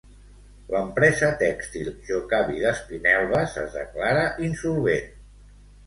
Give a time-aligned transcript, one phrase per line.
[0.71, 5.11] L'empresa tèxtil Jocavi d'Espinelves es declara insolvent.